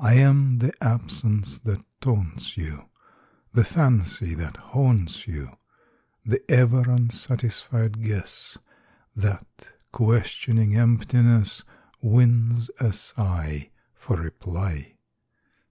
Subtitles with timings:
[0.00, 2.88] I am the absence that taunts you,
[3.52, 5.50] The fancy that haunts you;
[6.24, 8.56] The ever unsatisfied guess
[9.14, 11.62] That, questioning emptiness,
[12.00, 14.96] Wins a sigh for reply.